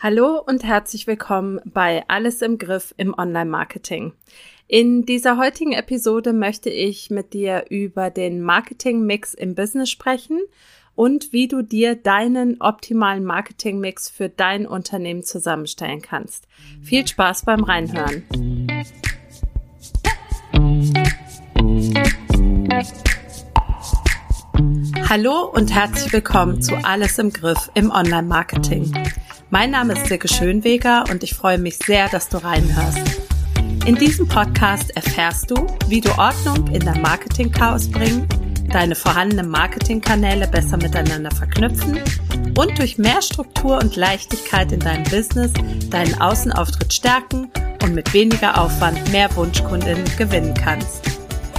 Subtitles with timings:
[0.00, 4.12] Hallo und herzlich willkommen bei Alles im Griff im Online-Marketing.
[4.68, 10.38] In dieser heutigen Episode möchte ich mit dir über den Marketing-Mix im Business sprechen
[10.94, 16.46] und wie du dir deinen optimalen Marketing-Mix für dein Unternehmen zusammenstellen kannst.
[16.80, 18.22] Viel Spaß beim Reinhören.
[25.08, 28.92] Hallo und herzlich willkommen zu Alles im Griff im Online-Marketing.
[29.50, 33.00] Mein Name ist Silke Schönweger und ich freue mich sehr, dass du reinhörst.
[33.86, 38.28] In diesem Podcast erfährst du, wie du Ordnung in dein Marketing-Chaos bringen,
[38.70, 41.98] deine vorhandenen Marketingkanäle besser miteinander verknüpfen
[42.58, 45.52] und durch mehr Struktur und Leichtigkeit in deinem Business
[45.88, 47.50] deinen Außenauftritt stärken
[47.82, 51.00] und mit weniger Aufwand mehr Wunschkundinnen gewinnen kannst.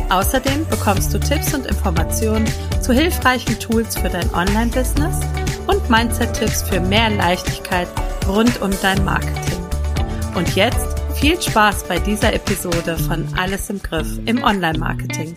[0.10, 2.46] Außerdem bekommst du Tipps und Informationen
[2.82, 5.22] zu hilfreichen Tools für dein Online-Business
[5.70, 7.88] und Mindset-Tipps für mehr Leichtigkeit
[8.28, 9.60] rund um dein Marketing.
[10.36, 15.36] Und jetzt viel Spaß bei dieser Episode von Alles im Griff im Online-Marketing.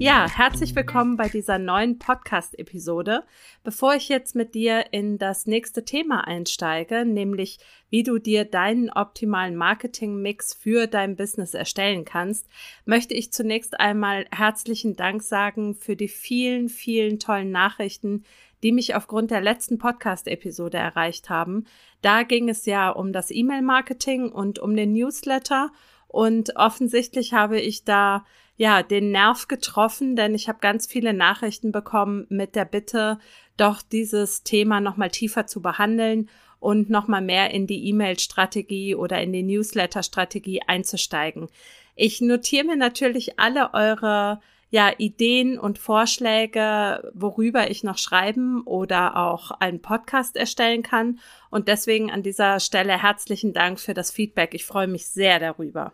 [0.00, 3.24] Ja, herzlich willkommen bei dieser neuen Podcast-Episode.
[3.64, 7.58] Bevor ich jetzt mit dir in das nächste Thema einsteige, nämlich
[7.90, 12.46] wie du dir deinen optimalen Marketing-Mix für dein Business erstellen kannst,
[12.84, 18.22] möchte ich zunächst einmal herzlichen Dank sagen für die vielen, vielen tollen Nachrichten,
[18.62, 21.66] die mich aufgrund der letzten Podcast-Episode erreicht haben.
[22.02, 25.72] Da ging es ja um das E-Mail-Marketing und um den Newsletter
[26.06, 28.24] und offensichtlich habe ich da
[28.58, 33.18] ja den Nerv getroffen, denn ich habe ganz viele Nachrichten bekommen mit der Bitte,
[33.56, 36.28] doch dieses Thema nochmal tiefer zu behandeln
[36.60, 41.48] und nochmal mehr in die E-Mail-Strategie oder in die Newsletter-Strategie einzusteigen.
[41.94, 49.16] Ich notiere mir natürlich alle eure ja, Ideen und Vorschläge, worüber ich noch schreiben oder
[49.16, 51.20] auch einen Podcast erstellen kann.
[51.50, 54.52] Und deswegen an dieser Stelle herzlichen Dank für das Feedback.
[54.52, 55.92] Ich freue mich sehr darüber.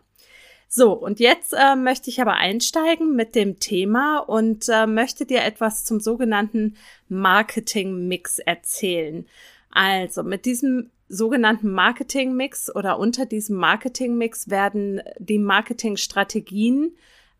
[0.77, 5.41] So, und jetzt äh, möchte ich aber einsteigen mit dem Thema und äh, möchte dir
[5.41, 6.75] etwas zum sogenannten
[7.07, 9.25] Marketing-Mix erzählen.
[9.71, 16.97] Also, mit diesem sogenannten Marketing-Mix oder unter diesem Marketing-Mix werden die Marketingstrategien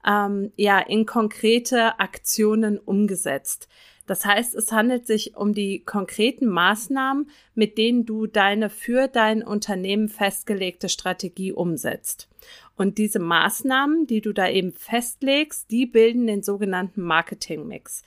[0.07, 3.67] ähm, ja in konkrete Aktionen umgesetzt.
[4.08, 9.42] Das heißt, es handelt sich um die konkreten Maßnahmen, mit denen du deine für dein
[9.44, 12.30] Unternehmen festgelegte Strategie umsetzt.
[12.76, 18.04] Und diese Maßnahmen, die du da eben festlegst, die bilden den sogenannten Marketing-Mix.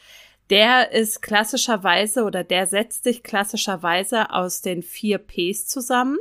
[0.50, 6.18] Der ist klassischerweise oder der setzt sich klassischerweise aus den vier Ps zusammen.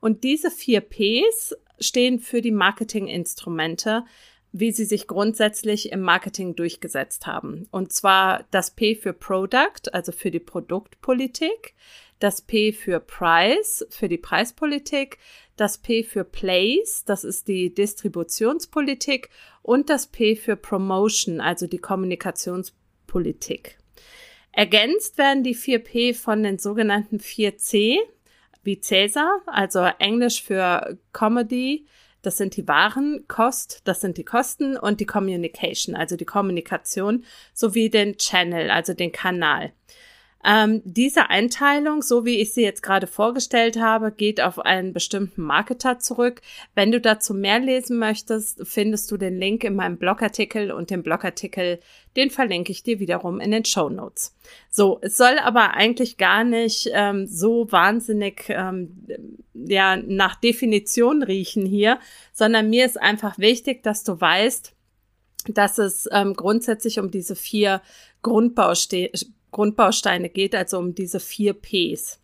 [0.00, 4.04] Und diese vier Ps stehen für die Marketinginstrumente,
[4.52, 7.66] wie sie sich grundsätzlich im Marketing durchgesetzt haben.
[7.70, 11.74] Und zwar das P für Product, also für die Produktpolitik,
[12.18, 15.18] das P für Price, für die Preispolitik,
[15.56, 19.30] das P für Place, das ist die Distributionspolitik
[19.62, 23.78] und das P für Promotion, also die Kommunikationspolitik.
[24.52, 27.98] Ergänzt werden die 4P von den sogenannten 4C,
[28.62, 31.86] wie Cäsar, also Englisch für Comedy,
[32.28, 37.24] das sind die Waren, Kost, das sind die Kosten und die Communication, also die Kommunikation,
[37.54, 39.72] sowie den Channel, also den Kanal.
[40.44, 45.42] Ähm, diese Einteilung, so wie ich sie jetzt gerade vorgestellt habe, geht auf einen bestimmten
[45.42, 46.42] Marketer zurück.
[46.76, 51.02] Wenn du dazu mehr lesen möchtest, findest du den Link in meinem Blogartikel und den
[51.02, 51.80] Blogartikel,
[52.16, 54.36] den verlinke ich dir wiederum in den Show Notes.
[54.70, 59.06] So, es soll aber eigentlich gar nicht ähm, so wahnsinnig ähm,
[59.54, 61.98] ja nach Definition riechen hier,
[62.32, 64.72] sondern mir ist einfach wichtig, dass du weißt,
[65.48, 67.82] dass es ähm, grundsätzlich um diese vier
[68.22, 69.10] Grundbausteine
[69.50, 72.20] Grundbausteine geht, also um diese vier Ps.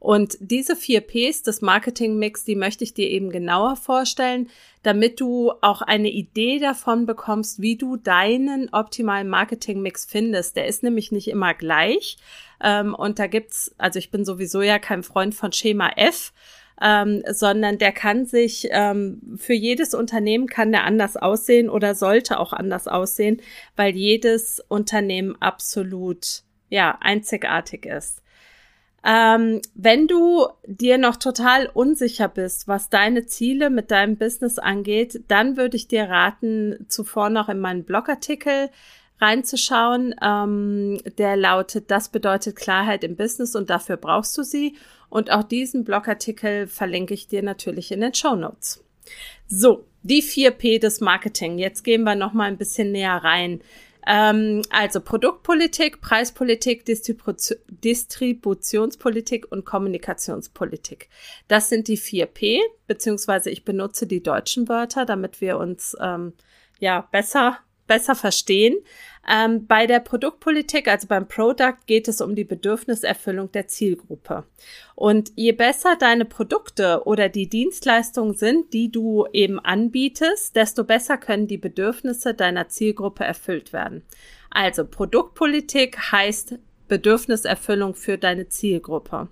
[0.00, 4.48] Und diese vier Ps des Marketing-Mix, die möchte ich dir eben genauer vorstellen,
[4.84, 10.56] damit du auch eine Idee davon bekommst, wie du deinen optimalen Marketing-Mix findest.
[10.56, 12.16] Der ist nämlich nicht immer gleich.
[12.62, 16.32] Ähm, und da gibt's, also ich bin sowieso ja kein Freund von Schema F,
[16.80, 22.38] ähm, sondern der kann sich ähm, für jedes Unternehmen kann der anders aussehen oder sollte
[22.38, 23.42] auch anders aussehen,
[23.74, 28.22] weil jedes Unternehmen absolut ja, einzigartig ist.
[29.04, 35.22] Ähm, wenn du dir noch total unsicher bist, was deine Ziele mit deinem Business angeht,
[35.28, 38.70] dann würde ich dir raten, zuvor noch in meinen Blogartikel
[39.20, 40.14] reinzuschauen.
[40.20, 44.76] Ähm, der lautet, das bedeutet Klarheit im Business und dafür brauchst du sie.
[45.08, 48.84] Und auch diesen Blogartikel verlinke ich dir natürlich in den Show Notes.
[49.46, 51.58] So, die 4P des Marketing.
[51.58, 53.60] Jetzt gehen wir noch mal ein bisschen näher rein.
[54.10, 57.34] Ähm, also Produktpolitik, Preispolitik, Distribu
[57.68, 61.10] Distributionspolitik und Kommunikationspolitik.
[61.46, 66.32] Das sind die vier P, beziehungsweise ich benutze die deutschen Wörter, damit wir uns ähm,
[66.78, 67.58] ja besser
[67.88, 68.76] besser verstehen.
[69.28, 74.44] Ähm, bei der Produktpolitik, also beim Product, geht es um die Bedürfniserfüllung der Zielgruppe.
[74.94, 81.18] Und je besser deine Produkte oder die Dienstleistungen sind, die du eben anbietest, desto besser
[81.18, 84.02] können die Bedürfnisse deiner Zielgruppe erfüllt werden.
[84.50, 86.54] Also Produktpolitik heißt
[86.86, 89.28] Bedürfniserfüllung für deine Zielgruppe.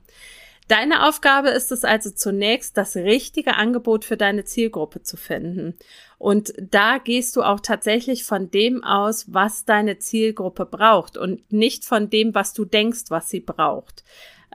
[0.69, 5.77] Deine Aufgabe ist es also zunächst, das richtige Angebot für deine Zielgruppe zu finden.
[6.19, 11.85] Und da gehst du auch tatsächlich von dem aus, was deine Zielgruppe braucht und nicht
[11.85, 14.03] von dem, was du denkst, was sie braucht.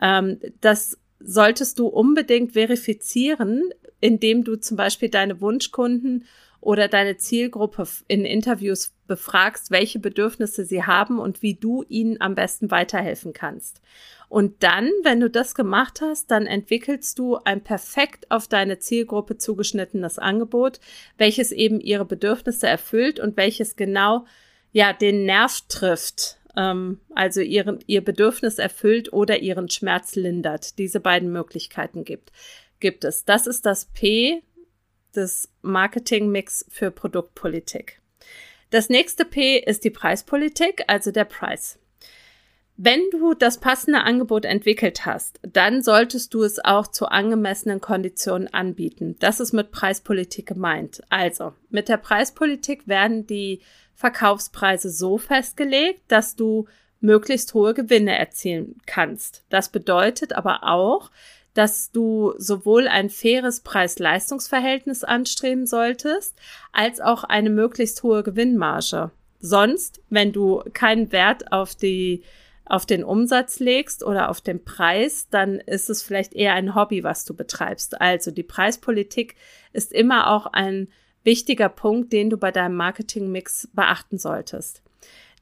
[0.01, 3.69] Ähm, das solltest du unbedingt verifizieren,
[4.01, 6.25] indem du zum Beispiel deine Wunschkunden
[6.59, 12.35] oder deine Zielgruppe in Interviews befragst, welche Bedürfnisse sie haben und wie du ihnen am
[12.35, 13.81] besten weiterhelfen kannst.
[14.29, 19.37] Und dann, wenn du das gemacht hast, dann entwickelst du ein perfekt auf deine Zielgruppe
[19.37, 20.79] zugeschnittenes Angebot,
[21.17, 24.25] welches eben ihre Bedürfnisse erfüllt und welches genau
[24.71, 30.77] ja den Nerv trifft, ähm, also ihren, ihr Bedürfnis erfüllt oder ihren Schmerz lindert.
[30.77, 32.31] Diese beiden Möglichkeiten gibt,
[32.81, 33.23] gibt es.
[33.23, 34.43] Das ist das P
[35.15, 38.01] des Marketingmix für Produktpolitik.
[38.69, 41.77] Das nächste P ist die Preispolitik, also der Preis.
[42.77, 48.51] Wenn du das passende Angebot entwickelt hast, dann solltest du es auch zu angemessenen Konditionen
[48.51, 49.17] anbieten.
[49.19, 51.03] Das ist mit Preispolitik gemeint.
[51.09, 53.61] Also, mit der Preispolitik werden die
[53.93, 56.65] Verkaufspreise so festgelegt, dass du
[57.01, 59.43] möglichst hohe Gewinne erzielen kannst.
[59.49, 61.11] Das bedeutet aber auch,
[61.53, 66.37] dass du sowohl ein faires Preis-Leistungs-Verhältnis anstreben solltest,
[66.71, 69.11] als auch eine möglichst hohe Gewinnmarge.
[69.39, 72.23] Sonst, wenn du keinen Wert auf die
[72.63, 77.03] auf den Umsatz legst oder auf den Preis, dann ist es vielleicht eher ein Hobby,
[77.03, 77.99] was du betreibst.
[77.99, 79.35] Also die Preispolitik
[79.73, 80.87] ist immer auch ein
[81.23, 84.81] wichtiger Punkt, den du bei deinem Marketingmix beachten solltest.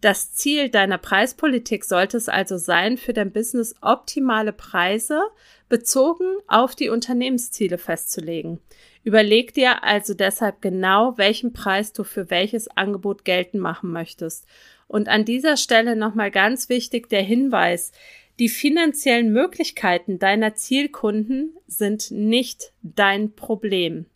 [0.01, 5.21] Das Ziel deiner Preispolitik sollte es also sein, für dein Business optimale Preise
[5.69, 8.59] bezogen auf die Unternehmensziele festzulegen.
[9.03, 14.45] Überleg dir also deshalb genau, welchen Preis du für welches Angebot geltend machen möchtest
[14.89, 17.93] und an dieser Stelle nochmal ganz wichtig der Hinweis,
[18.39, 24.07] die finanziellen Möglichkeiten deiner Zielkunden sind nicht dein Problem.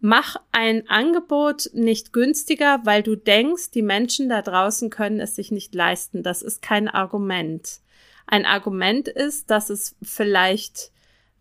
[0.00, 5.50] Mach ein Angebot nicht günstiger, weil du denkst, die Menschen da draußen können es sich
[5.50, 6.22] nicht leisten.
[6.22, 7.80] Das ist kein Argument.
[8.26, 10.90] Ein Argument ist, dass es vielleicht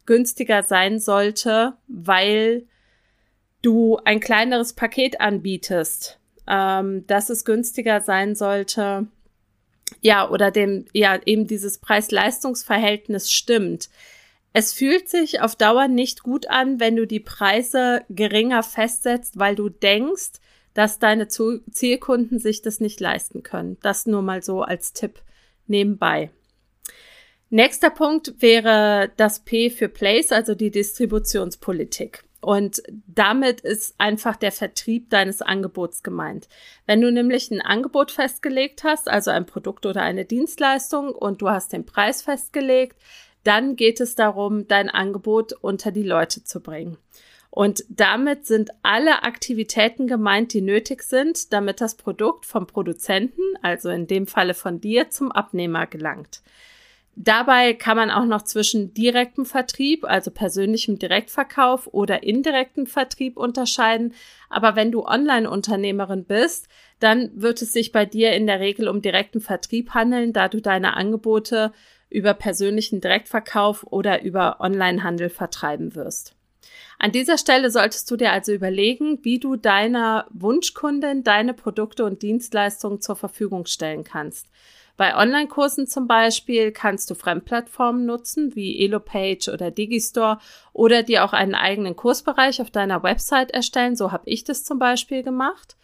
[0.06, 2.66] günstiger sein sollte, weil
[3.62, 9.08] du ein kleineres Paket anbietest ähm, dass es günstiger sein sollte.
[10.02, 13.90] Ja, oder dem, ja, eben dieses Preis-Leistungs-Verhältnis stimmt.
[14.54, 19.56] Es fühlt sich auf Dauer nicht gut an, wenn du die Preise geringer festsetzt, weil
[19.56, 20.34] du denkst,
[20.74, 23.78] dass deine Zielkunden sich das nicht leisten können.
[23.82, 25.22] Das nur mal so als Tipp
[25.68, 26.32] nebenbei.
[27.54, 32.24] Nächster Punkt wäre das P für Place, also die Distributionspolitik.
[32.42, 36.48] Und damit ist einfach der Vertrieb deines Angebots gemeint.
[36.88, 41.50] Wenn du nämlich ein Angebot festgelegt hast, also ein Produkt oder eine Dienstleistung und du
[41.52, 42.98] hast den Preis festgelegt,
[43.44, 46.98] dann geht es darum, dein Angebot unter die Leute zu bringen.
[47.52, 53.90] Und damit sind alle Aktivitäten gemeint, die nötig sind, damit das Produkt vom Produzenten, also
[53.90, 56.42] in dem Falle von dir, zum Abnehmer gelangt.
[57.16, 64.14] Dabei kann man auch noch zwischen direktem Vertrieb, also persönlichem Direktverkauf oder indirektem Vertrieb unterscheiden.
[64.50, 66.68] Aber wenn du Online-Unternehmerin bist,
[67.00, 70.60] dann wird es sich bei dir in der Regel um direkten Vertrieb handeln, da du
[70.60, 71.72] deine Angebote
[72.10, 76.36] über persönlichen Direktverkauf oder über Onlinehandel vertreiben wirst.
[76.98, 82.22] An dieser Stelle solltest du dir also überlegen, wie du deiner Wunschkundin deine Produkte und
[82.22, 84.48] Dienstleistungen zur Verfügung stellen kannst.
[84.96, 90.38] Bei Online-Kursen zum Beispiel kannst du Fremdplattformen nutzen, wie Elopage oder Digistore,
[90.72, 93.96] oder dir auch einen eigenen Kursbereich auf deiner Website erstellen.
[93.96, 95.78] So habe ich das zum Beispiel gemacht.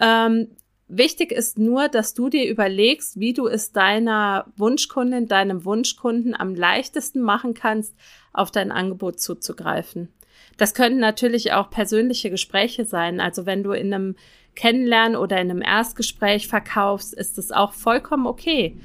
[0.00, 0.50] Ähm,
[0.86, 6.54] wichtig ist nur, dass du dir überlegst, wie du es deiner Wunschkundin, deinem Wunschkunden am
[6.54, 7.94] leichtesten machen kannst,
[8.32, 10.12] auf dein Angebot zuzugreifen.
[10.56, 13.20] Das können natürlich auch persönliche Gespräche sein.
[13.20, 14.16] Also wenn du in einem
[14.54, 18.78] Kennenlernen oder in einem Erstgespräch verkaufst, ist es auch vollkommen okay.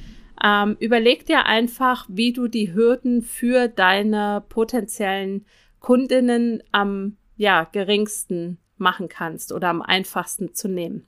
[0.43, 5.45] Ähm, überleg dir einfach, wie du die Hürden für deine potenziellen
[5.79, 11.05] Kundinnen am ja, geringsten machen kannst oder am einfachsten zu nehmen.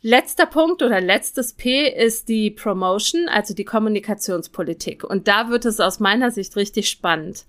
[0.00, 5.02] Letzter Punkt oder letztes P ist die Promotion, also die Kommunikationspolitik.
[5.02, 7.46] Und da wird es aus meiner Sicht richtig spannend.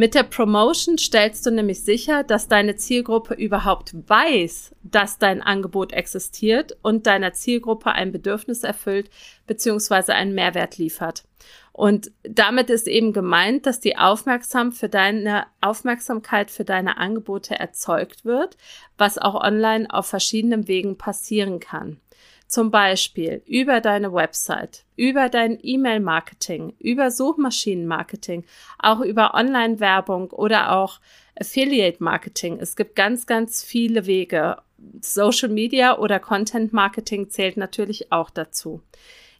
[0.00, 5.92] Mit der Promotion stellst du nämlich sicher, dass deine Zielgruppe überhaupt weiß, dass dein Angebot
[5.92, 9.10] existiert und deiner Zielgruppe ein Bedürfnis erfüllt
[9.48, 10.12] bzw.
[10.12, 11.24] einen Mehrwert liefert.
[11.72, 18.24] Und damit ist eben gemeint, dass die Aufmerksam für deine Aufmerksamkeit für deine Angebote erzeugt
[18.24, 18.56] wird,
[18.98, 22.00] was auch online auf verschiedenen Wegen passieren kann.
[22.48, 28.44] Zum Beispiel über deine Website, über dein E-Mail-Marketing, über Suchmaschinen-Marketing,
[28.78, 30.98] auch über Online-Werbung oder auch
[31.38, 32.58] Affiliate-Marketing.
[32.58, 34.56] Es gibt ganz, ganz viele Wege.
[35.02, 38.80] Social Media oder Content-Marketing zählt natürlich auch dazu.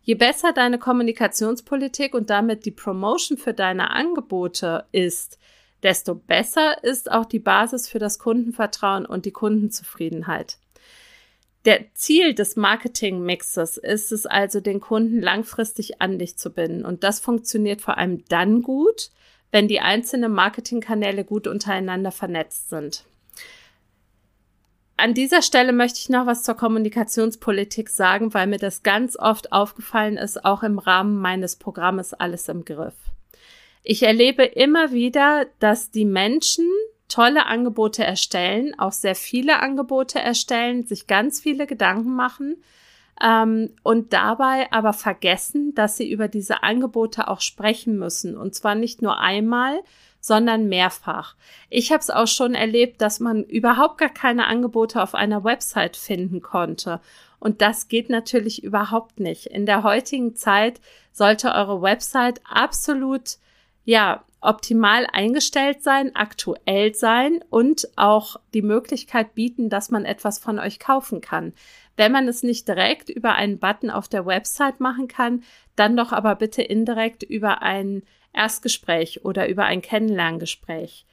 [0.03, 5.39] Je besser deine Kommunikationspolitik und damit die Promotion für deine Angebote ist,
[5.83, 10.59] desto besser ist auch die Basis für das Kundenvertrauen und die Kundenzufriedenheit.
[11.69, 16.83] Der Ziel des Marketingmixes ist es also, den Kunden langfristig an dich zu binden.
[16.83, 19.11] Und das funktioniert vor allem dann gut,
[19.51, 23.05] wenn die einzelnen Marketingkanäle gut untereinander vernetzt sind.
[24.97, 29.53] An dieser Stelle möchte ich noch was zur Kommunikationspolitik sagen, weil mir das ganz oft
[29.53, 32.97] aufgefallen ist, auch im Rahmen meines Programmes Alles im Griff.
[33.83, 36.65] Ich erlebe immer wieder, dass die Menschen
[37.09, 42.57] tolle Angebote erstellen, auch sehr viele Angebote erstellen, sich ganz viele Gedanken machen
[43.23, 48.37] ähm, und dabei aber vergessen, dass sie über diese Angebote auch sprechen müssen.
[48.37, 49.81] Und zwar nicht nur einmal,
[50.21, 51.35] sondern mehrfach.
[51.71, 55.97] Ich habe es auch schon erlebt, dass man überhaupt gar keine Angebote auf einer Website
[55.97, 57.01] finden konnte.
[57.41, 59.47] Und das geht natürlich überhaupt nicht.
[59.47, 60.81] In der heutigen Zeit
[61.13, 63.39] sollte eure Website absolut,
[63.89, 70.59] ja, optimal eingestellt sein, aktuell sein und auch die Möglichkeit bieten, dass man etwas von
[70.59, 71.55] euch kaufen kann.
[71.97, 75.43] Wenn man es nicht direkt über einen Button auf der Website machen kann,
[75.75, 78.03] dann doch aber bitte indirekt über einen
[78.35, 81.07] Erstgespräch oder über ein Kennenlerngespräch.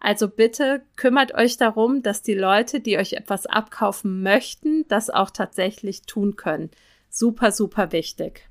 [0.00, 5.28] Also bitte kümmert euch darum, dass die Leute, die euch etwas abkaufen möchten, das auch
[5.28, 6.70] tatsächlich tun können.
[7.10, 8.48] Super, super wichtig.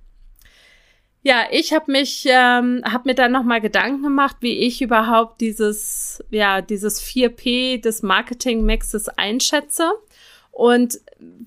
[1.23, 6.23] Ja, ich habe mich, ähm, habe mir dann nochmal Gedanken gemacht, wie ich überhaupt dieses,
[6.31, 9.91] ja, dieses 4P des Marketing-Mixes einschätze.
[10.51, 10.99] Und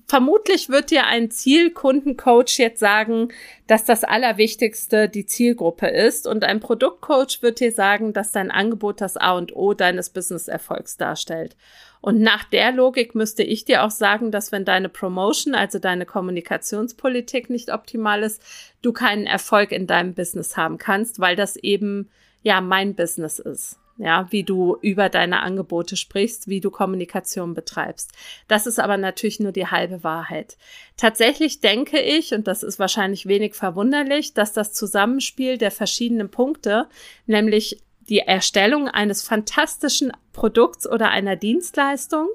[0.07, 3.29] vermutlich wird dir ein Zielkundencoach jetzt sagen,
[3.67, 6.27] dass das Allerwichtigste die Zielgruppe ist.
[6.27, 10.97] Und ein Produktcoach wird dir sagen, dass dein Angebot das A und O deines Businesserfolgs
[10.97, 11.55] darstellt.
[12.01, 16.05] Und nach der Logik müsste ich dir auch sagen, dass wenn deine Promotion, also deine
[16.05, 18.41] Kommunikationspolitik nicht optimal ist,
[18.81, 22.09] du keinen Erfolg in deinem Business haben kannst, weil das eben
[22.43, 28.11] ja mein Business ist ja, wie du über deine Angebote sprichst, wie du Kommunikation betreibst.
[28.47, 30.57] Das ist aber natürlich nur die halbe Wahrheit.
[30.97, 36.87] Tatsächlich denke ich, und das ist wahrscheinlich wenig verwunderlich, dass das Zusammenspiel der verschiedenen Punkte,
[37.25, 42.27] nämlich die Erstellung eines fantastischen Produkts oder einer Dienstleistung,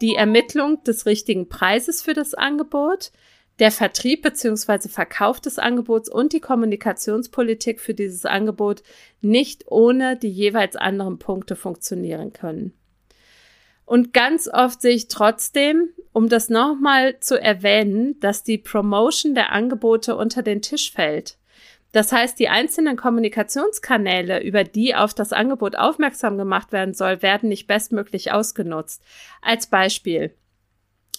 [0.00, 3.12] die Ermittlung des richtigen Preises für das Angebot,
[3.58, 4.88] der Vertrieb bzw.
[4.88, 8.82] Verkauf des Angebots und die Kommunikationspolitik für dieses Angebot
[9.20, 12.72] nicht ohne die jeweils anderen Punkte funktionieren können.
[13.84, 19.52] Und ganz oft sehe ich trotzdem, um das nochmal zu erwähnen, dass die Promotion der
[19.52, 21.36] Angebote unter den Tisch fällt.
[21.92, 27.50] Das heißt, die einzelnen Kommunikationskanäle, über die auf das Angebot aufmerksam gemacht werden soll, werden
[27.50, 29.02] nicht bestmöglich ausgenutzt.
[29.42, 30.34] Als Beispiel.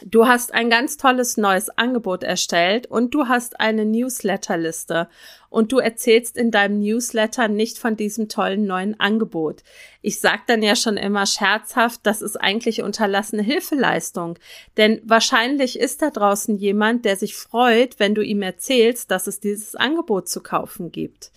[0.02, 5.08] Du hast ein ganz tolles neues Angebot erstellt und du hast eine Newsletterliste
[5.50, 9.64] und du erzählst in deinem Newsletter nicht von diesem tollen neuen Angebot.
[10.02, 14.40] Ich sag dann ja schon immer scherzhaft, das ist eigentlich unterlassene Hilfeleistung,
[14.78, 19.40] denn wahrscheinlich ist da draußen jemand, der sich freut, wenn du ihm erzählst, dass es
[19.40, 21.32] dieses Angebot zu kaufen gibt.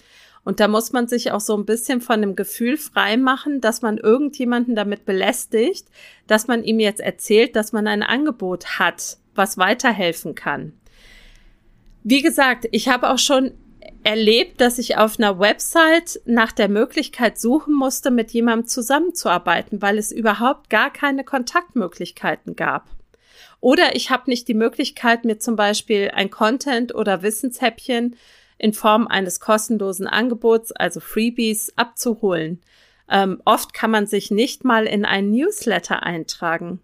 [0.46, 3.82] Und da muss man sich auch so ein bisschen von dem Gefühl frei machen, dass
[3.82, 5.88] man irgendjemanden damit belästigt,
[6.28, 10.72] dass man ihm jetzt erzählt, dass man ein Angebot hat, was weiterhelfen kann.
[12.04, 13.54] Wie gesagt, ich habe auch schon
[14.04, 19.98] erlebt, dass ich auf einer Website nach der Möglichkeit suchen musste, mit jemandem zusammenzuarbeiten, weil
[19.98, 22.88] es überhaupt gar keine Kontaktmöglichkeiten gab.
[23.58, 28.14] Oder ich habe nicht die Möglichkeit, mir zum Beispiel ein Content- oder Wissenshäppchen
[28.58, 32.60] in Form eines kostenlosen Angebots, also Freebies, abzuholen.
[33.10, 36.80] Ähm, oft kann man sich nicht mal in einen Newsletter eintragen.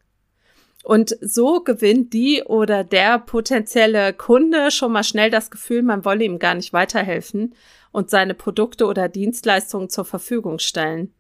[0.85, 6.25] Und so gewinnt die oder der potenzielle Kunde schon mal schnell das Gefühl, man wolle
[6.25, 7.55] ihm gar nicht weiterhelfen
[7.93, 11.15] und seine Produkte oder Dienstleistungen zur Verfügung stellen.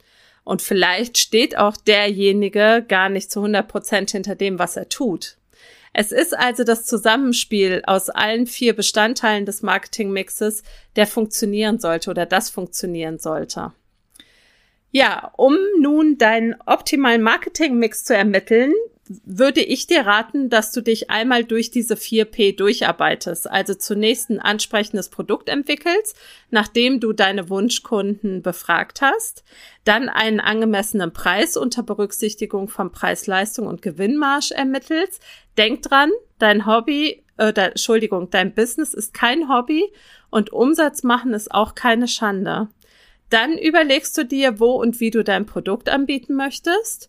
[0.44, 5.37] Und vielleicht steht auch derjenige gar nicht zu 100 Prozent hinter dem, was er tut.
[5.92, 10.62] Es ist also das Zusammenspiel aus allen vier Bestandteilen des Marketingmixes,
[10.96, 13.72] der funktionieren sollte oder das funktionieren sollte.
[14.90, 18.72] Ja, um nun deinen optimalen Marketingmix zu ermitteln,
[19.09, 23.50] würde ich dir raten, dass du dich einmal durch diese 4P durcharbeitest.
[23.50, 26.16] Also zunächst ein ansprechendes Produkt entwickelst,
[26.50, 29.42] nachdem du deine Wunschkunden befragt hast,
[29.85, 35.21] dann einen angemessenen Preis unter Berücksichtigung von Preis, Leistung und Gewinnmarsch ermittelst.
[35.59, 39.92] Denk dran, dein Hobby, äh, da, Entschuldigung, dein Business ist kein Hobby
[40.30, 42.68] und Umsatz machen ist auch keine Schande.
[43.30, 47.09] Dann überlegst du dir, wo und wie du dein Produkt anbieten möchtest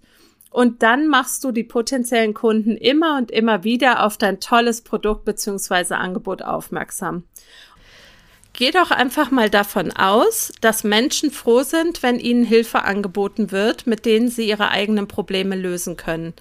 [0.53, 5.25] und dann machst du die potenziellen Kunden immer und immer wieder auf dein tolles Produkt
[5.25, 7.23] beziehungsweise Angebot aufmerksam.
[8.53, 13.87] Geh doch einfach mal davon aus, dass Menschen froh sind, wenn ihnen Hilfe angeboten wird,
[13.87, 16.33] mit denen sie ihre eigenen Probleme lösen können.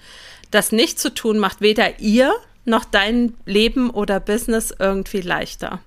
[0.51, 2.31] Das nicht zu tun macht weder ihr
[2.65, 5.79] noch dein Leben oder Business irgendwie leichter.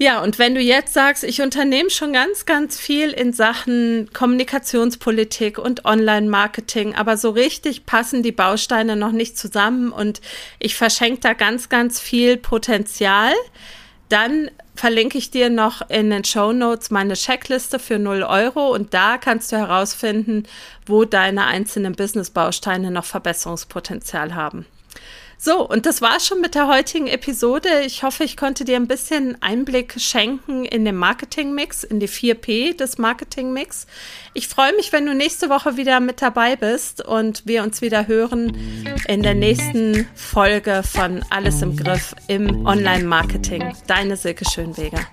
[0.00, 5.58] Ja, und wenn du jetzt sagst, ich unternehme schon ganz, ganz viel in Sachen Kommunikationspolitik
[5.58, 10.20] und Online-Marketing, aber so richtig passen die Bausteine noch nicht zusammen und
[10.60, 13.32] ich verschenke da ganz, ganz viel Potenzial,
[14.08, 18.94] dann verlinke ich dir noch in den Show Notes meine Checkliste für 0 Euro und
[18.94, 20.44] da kannst du herausfinden,
[20.86, 24.64] wo deine einzelnen Business-Bausteine noch Verbesserungspotenzial haben.
[25.40, 27.68] So, und das war schon mit der heutigen Episode.
[27.86, 32.76] Ich hoffe, ich konnte dir ein bisschen Einblick schenken in den Marketing-Mix, in die 4P
[32.76, 33.86] des Marketing-Mix.
[34.34, 38.08] Ich freue mich, wenn du nächste Woche wieder mit dabei bist und wir uns wieder
[38.08, 38.56] hören
[39.06, 43.76] in der nächsten Folge von Alles im Griff im Online-Marketing.
[43.86, 45.06] Deine Silke Schönweger.